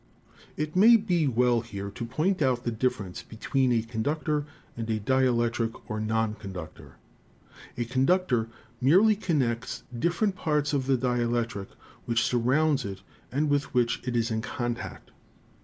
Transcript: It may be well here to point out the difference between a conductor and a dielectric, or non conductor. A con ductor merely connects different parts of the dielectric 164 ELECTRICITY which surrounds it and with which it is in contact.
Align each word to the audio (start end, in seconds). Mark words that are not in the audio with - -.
It 0.57 0.75
may 0.75 0.95
be 0.97 1.27
well 1.27 1.61
here 1.61 1.91
to 1.91 2.05
point 2.05 2.41
out 2.41 2.63
the 2.63 2.71
difference 2.71 3.21
between 3.21 3.71
a 3.71 3.83
conductor 3.83 4.47
and 4.75 4.89
a 4.89 4.99
dielectric, 4.99 5.79
or 5.87 5.99
non 5.99 6.33
conductor. 6.33 6.95
A 7.77 7.85
con 7.85 8.07
ductor 8.07 8.47
merely 8.81 9.15
connects 9.15 9.83
different 9.95 10.35
parts 10.35 10.73
of 10.73 10.87
the 10.87 10.97
dielectric 10.97 11.67
164 12.07 12.07
ELECTRICITY 12.07 12.07
which 12.07 12.23
surrounds 12.23 12.83
it 12.83 13.01
and 13.31 13.51
with 13.51 13.75
which 13.75 14.01
it 14.03 14.15
is 14.15 14.31
in 14.31 14.41
contact. 14.41 15.11